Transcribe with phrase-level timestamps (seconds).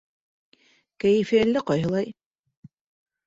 [1.03, 2.09] Кәйефе әллә ҡайһылай.